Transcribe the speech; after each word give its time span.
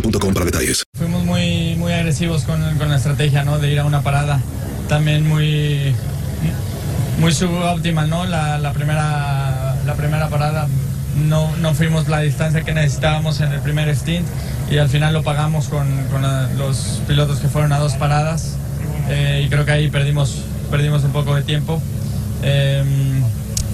boostmobile.com 0.00 0.34
para 0.34 0.46
detalles. 0.46 0.84
Fuimos 0.96 1.24
muy, 1.24 1.74
muy 1.76 1.92
agresivos 1.92 2.44
con, 2.44 2.60
con, 2.78 2.88
la 2.88 2.96
estrategia 2.96 3.44
¿no? 3.44 3.58
de 3.58 3.72
ir 3.72 3.80
a 3.80 3.84
una 3.84 4.02
parada. 4.02 4.40
También 4.88 5.26
muy, 5.26 5.94
muy 7.18 7.32
subóptima, 7.32 8.06
¿no? 8.06 8.24
La, 8.24 8.58
la, 8.58 8.72
primera, 8.72 9.76
la 9.84 9.94
primera 9.94 10.28
parada 10.28 10.68
no, 11.16 11.54
no 11.56 11.74
fuimos 11.74 12.08
la 12.08 12.20
distancia 12.20 12.62
que 12.62 12.72
necesitábamos 12.72 13.40
en 13.40 13.52
el 13.52 13.60
primer 13.60 13.94
stint 13.96 14.26
y 14.70 14.78
al 14.78 14.88
final 14.88 15.14
lo 15.14 15.22
pagamos 15.22 15.68
con, 15.68 15.88
con 16.10 16.22
la, 16.22 16.48
los 16.56 17.00
pilotos 17.06 17.38
que 17.38 17.48
fueron 17.48 17.72
a 17.72 17.78
dos 17.78 17.94
paradas 17.94 18.56
eh, 19.08 19.42
y 19.44 19.48
creo 19.48 19.64
que 19.64 19.72
ahí 19.72 19.88
perdimos, 19.88 20.42
perdimos 20.70 21.04
un 21.04 21.12
poco 21.12 21.34
de 21.34 21.42
tiempo. 21.42 21.80
Eh, 22.42 22.84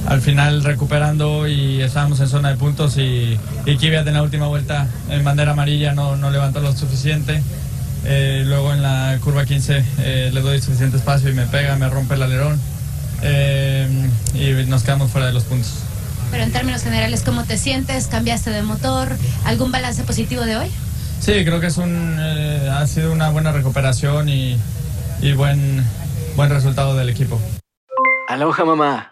al 0.06 0.20
final 0.20 0.64
recuperando 0.64 1.46
y 1.46 1.80
estábamos 1.80 2.20
en 2.20 2.28
zona 2.28 2.50
de 2.50 2.56
puntos 2.56 2.96
y, 2.98 3.38
y 3.66 3.76
Kvyat 3.76 4.06
en 4.06 4.14
la 4.14 4.22
última 4.22 4.46
vuelta 4.46 4.88
en 5.08 5.24
bandera 5.24 5.52
amarilla 5.52 5.92
no, 5.92 6.16
no 6.16 6.30
levantó 6.30 6.60
lo 6.60 6.72
suficiente. 6.72 7.42
Eh, 8.04 8.42
luego 8.46 8.72
en 8.72 8.82
la 8.82 9.16
curva 9.22 9.44
15 9.46 9.84
eh, 9.98 10.30
le 10.32 10.40
doy 10.40 10.60
suficiente 10.60 10.96
espacio 10.96 11.30
y 11.30 11.34
me 11.34 11.46
pega, 11.46 11.76
me 11.76 11.88
rompe 11.88 12.14
el 12.14 12.22
alerón 12.22 12.60
eh, 13.22 14.08
y 14.34 14.68
nos 14.68 14.82
quedamos 14.82 15.10
fuera 15.10 15.28
de 15.28 15.32
los 15.32 15.44
puntos. 15.44 15.72
Pero 16.30 16.42
en 16.42 16.52
términos 16.52 16.82
generales, 16.82 17.22
¿cómo 17.24 17.44
te 17.44 17.58
sientes? 17.58 18.08
¿Cambiaste 18.08 18.50
de 18.50 18.62
motor? 18.62 19.08
¿Algún 19.44 19.70
balance 19.70 20.02
positivo 20.02 20.42
de 20.42 20.56
hoy? 20.56 20.68
Sí, 21.20 21.44
creo 21.44 21.60
que 21.60 21.66
es 21.66 21.76
un, 21.76 22.18
ha 22.18 22.84
sido 22.86 23.12
una 23.12 23.30
buena 23.30 23.52
recuperación 23.52 24.28
y, 24.28 24.58
y 25.20 25.32
buen, 25.34 25.84
buen 26.34 26.50
resultado 26.50 26.96
del 26.96 27.10
equipo. 27.10 27.40
Aloha 28.28 28.64
mamá. 28.64 29.11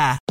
Yeah. 0.00 0.29